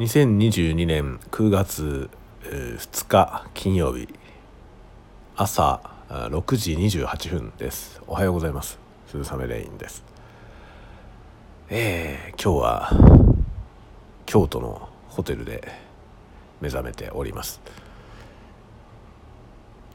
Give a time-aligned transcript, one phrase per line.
[0.00, 2.08] 2022年9月
[2.44, 4.08] 2日金曜日
[5.36, 8.00] 朝6時28分です。
[8.06, 8.78] おはようございます。
[9.08, 10.02] 鈴雨レインです。
[11.68, 12.90] えー、今日は
[14.24, 15.70] 京都のホテルで
[16.62, 17.60] 目覚めております。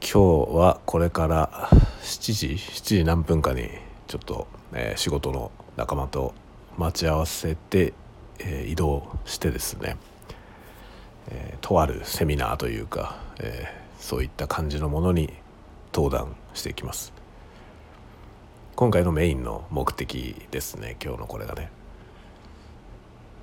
[0.00, 1.68] 今日はこれから
[2.02, 3.68] 7時7時何分かに
[4.06, 6.32] ちょっと、えー、仕事の仲間と
[6.78, 7.92] 待ち合わせて、
[8.38, 9.96] えー、移動してですね、
[11.28, 13.66] えー、とあるセミナーというか、え
[13.98, 15.32] そういった感じのものに
[15.92, 17.12] 登壇していきます。
[18.76, 21.70] 今回のメインの目的ですね今日のこれがね。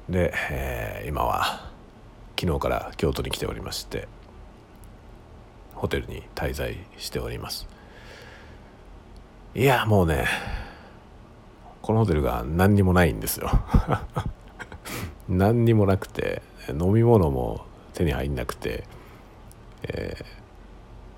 [0.09, 1.72] で、え今は
[2.39, 4.08] 昨日から京都に来ておりまして
[5.75, 7.67] ホテルに滞在しております。
[9.55, 10.25] いやもうね
[11.81, 13.50] このホテルが何にもないんですよ。
[15.30, 18.84] 何にもなくて飲み物も手に入んなくて、
[19.84, 20.25] えー、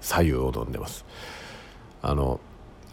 [0.02, 1.06] 左右を飲んでます。
[2.02, 2.40] あの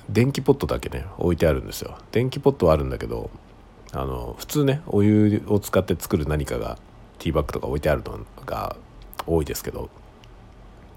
[0.08, 1.98] 電気ポットだけね置いてあるんですよ。
[2.12, 3.30] 電気ポットはあるんだけど
[3.92, 6.78] あの普通ねお湯を使って作る何かが
[7.18, 8.76] ティーバッグとか置いてあるのが
[9.26, 9.90] 多いですけど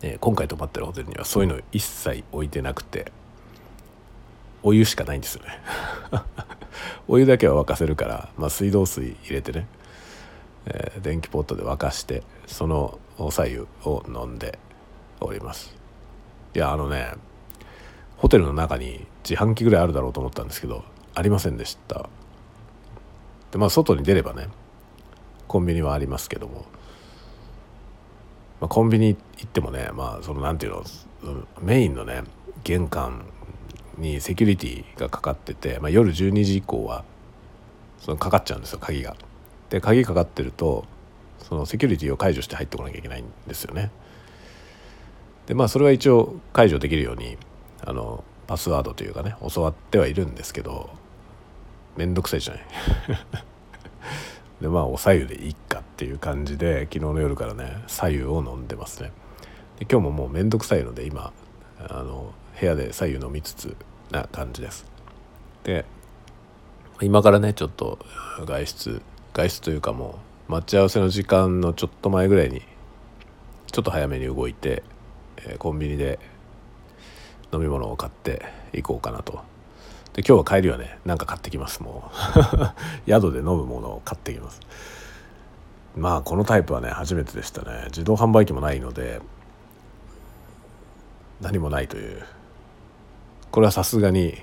[0.01, 3.11] えー、今回泊まってるホテルにはそういうの一切置いてなくて
[4.61, 5.59] お湯しかないんですよね。
[7.07, 9.67] お湯だけは沸かせるから、まあ、水道水入れてね、
[10.67, 14.59] えー、電気ポットで沸かしてそのお白湯を飲んで
[15.21, 15.75] おります
[16.53, 17.13] いやあのね
[18.17, 22.09] ホテルの中に自販機ぐらいあるだろうと思ったんですけどありませんでした
[23.51, 24.47] でまあ外に出ればね
[25.47, 26.65] コンビニはありますけども
[28.59, 30.83] まあ、コンビニ行ってもねまあその何ていうの
[31.61, 32.23] メインのね
[32.63, 33.25] 玄関
[33.97, 37.03] にセキュリティがかかってて、まあ、夜12時以降は
[37.99, 39.15] そのかかっちゃうんですよ鍵が。
[39.75, 40.85] で鍵かかってると
[41.37, 43.91] そのセキュリティを解除して入ってこなきゃいけないんですよね。
[45.47, 47.37] でまあそれは一応解除できるように
[47.83, 50.89] あのパスワードというかね教わってはいるんですけど
[51.97, 52.63] 面倒くさいじゃない。
[54.61, 59.11] でまあお白湯でいいかっていう感じで昨日の夜からね白湯を飲んでますね
[59.77, 61.33] で今日ももう面倒くさいので今
[61.89, 63.75] あの部屋で白湯飲みつつ
[64.09, 64.85] な感じです
[65.65, 65.83] で
[67.01, 67.99] 今からねちょっと
[68.45, 69.01] 外出
[69.35, 72.61] 外出というかもう待ち合わせの時間のちょっと前ぐらいに
[73.69, 74.83] ちょっと早めに動いて、
[75.45, 76.17] え、コンビニで
[77.51, 79.43] 飲み物を買っていこうかなと。
[80.13, 82.09] で今日は帰りはね何か買ってきますも
[83.05, 83.09] う。
[83.11, 84.61] 宿で飲むものを買ってきます。
[85.97, 87.87] まあこのタイプはね初めてでしたね。
[87.87, 89.19] 自動販売機もないので
[91.41, 92.23] 何もないという。
[93.55, 94.33] これはさすがに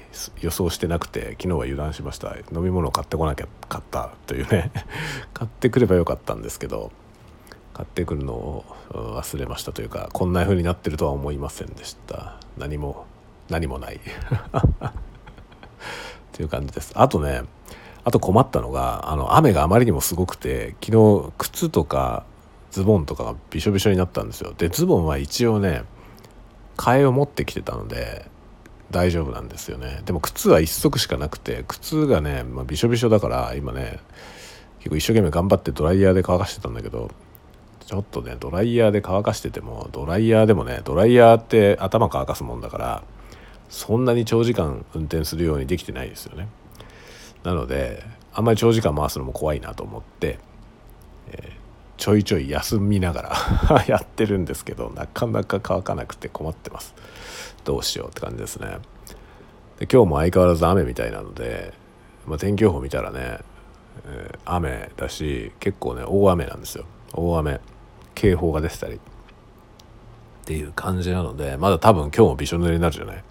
[0.40, 2.34] 予想してなくて昨日は油断しました。
[2.50, 4.72] 飲み物を買ってこなきゃかったというね。
[5.34, 6.90] 買ってくればよかったんですけど
[7.74, 12.38] 買ってくるのを忘れましたというかこんな風になってるとは思いませんでした。
[12.56, 13.04] 何も
[13.50, 13.96] 何もない。
[14.00, 14.00] っ
[16.32, 16.92] ていう感じです。
[16.94, 17.42] あとね
[18.04, 22.24] あと困ったのがあの雨があまりにもすごくて昨日靴とか
[22.70, 24.54] ズボンとかがびしょびしょになったんですよ。
[24.56, 25.84] でズボンは一応ね
[26.78, 28.32] 替えを持ってきてたので
[28.92, 30.02] 大丈夫なんですよね。
[30.04, 33.98] でも靴は1足しかなくて靴がね、まあ、びしょびしょだから今ね
[34.78, 37.10] 結構一生懸命頑張ってドライヤーで乾かしてたんだけど
[37.86, 43.02] ちょっとねドライヤーで乾かしててもドライヤーでもねドライヤーって頭乾かすもんだから
[43.68, 46.48] そんなに長時間運転するようにできてないですよね。
[47.42, 48.04] なので
[48.34, 50.38] あんまり長時間回すのも怖いなと思って、
[52.02, 53.36] ちょいちょい休みなが
[53.68, 56.96] ら やってるんですけどなかなか乾かなくて困ってます。
[57.62, 58.78] どうしようって感じですね。
[59.78, 61.72] で今日も相変わらず雨みたいなので、
[62.26, 63.38] まあ、天気予報見たらね、
[64.08, 66.86] えー、雨だし結構ね大雨なんですよ。
[67.12, 67.60] 大雨
[68.16, 68.96] 警報が出てたり。
[68.96, 68.98] っ
[70.44, 73.22] ていう感じなのでまだ多分今日もびしょ濡れになるじゃない。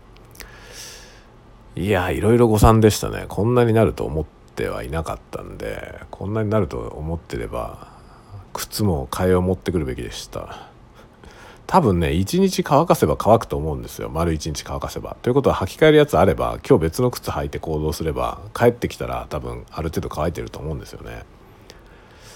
[1.75, 3.25] いやいろいろ誤算でしたね。
[3.27, 7.90] こんなになると思ってはいなかったんでこんなになると思ってれば
[8.53, 10.69] 靴も替えを持ってくるべきでした。
[11.67, 14.09] 多分ね1日乾かせば乾くと思うんですよ。
[14.09, 15.15] 丸1日乾かせば。
[15.21, 21.23] ということは履き替えるやつあれば今日別の靴履いて行動すれば帰ってきたら多分ある程度乾いてると思うんですよね。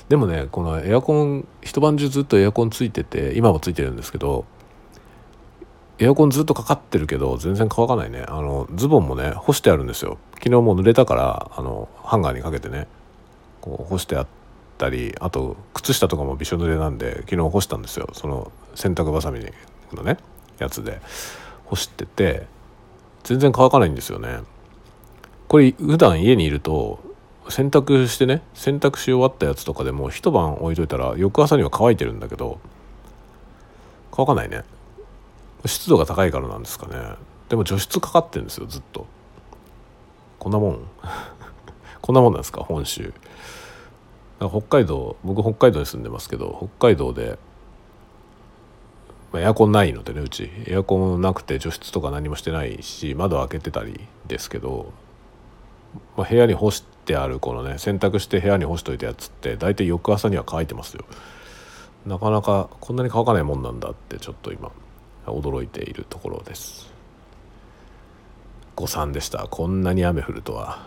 [0.07, 4.45] でもねこのエアコン一晩中ずっとエアコンついてて今もついてるんですけど
[5.97, 8.23] エアコンずっとかかってるけど全然乾かないね。
[8.29, 10.17] あのズボンもね干してあるんですよ。
[10.35, 12.87] 昨日も濡れたからあのハンガーにかけてね
[13.59, 14.27] こう干してあっ
[14.77, 18.09] たりあと靴下とかもびしょ濡れなんで昨日干したんですよ。
[18.13, 19.39] その洗濯ばさみ
[19.93, 20.17] のね
[20.59, 21.01] やつで。
[21.65, 22.47] 干してて
[23.23, 24.39] 全然乾かないんですよね。
[25.47, 26.99] これ普段家にいると
[27.49, 32.59] 洗濯してね洗濯し終わったやつとかでも一晩置いといたら翌朝には乾いてるんだけど
[34.11, 34.63] 乾かないね。
[35.65, 36.93] 湿度が高いからなんですかね。
[37.49, 39.07] でも除湿かかってるんですよずっと。
[40.37, 40.79] こんなもん。
[42.01, 43.13] こんなもんなんですか本州。
[44.39, 47.37] 北海道僕北海道に住んでますけど北海道で
[49.31, 50.49] まあエアコンないのでねうち。
[50.67, 54.93] エアコンなくて除湿とか何もしてないし窓開けてたりですけど、
[56.17, 61.05] まあ、部屋に干してあるこのね洗濯して部屋に干しといたやつって大体翌朝には乾いてますよ。
[62.05, 64.71] なかなかこんなに乾かないもんなんだってちょっと今
[65.25, 66.93] 驚いているところです。
[68.75, 69.47] 誤算でした。
[69.47, 70.79] こんなに雨降るとは。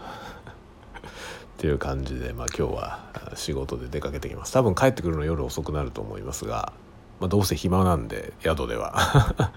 [1.59, 4.53] っていう感じで、まあ、今日は仕事で出かけてきます。
[4.53, 6.73] 多分帰ってくるの夜遅くなると思いますが
[7.21, 8.95] まあ、どうせ暇なんで宿では。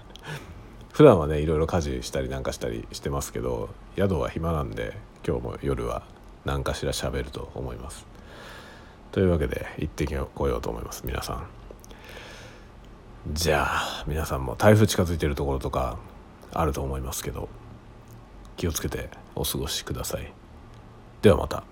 [0.92, 6.02] 普段はねいろいろ家事したりなんかしたりしてますけど宿は暇なんで今日も夜は
[6.44, 8.06] 何かしら喋ると思います。
[9.10, 11.46] というわけで行ってこようと思います皆さん。
[13.30, 15.96] じゃあ皆さんも台風近づいてるところとか
[16.52, 17.48] あると思いますけど
[18.56, 20.32] 気をつけてお過ごしください。
[21.22, 21.71] ではまた。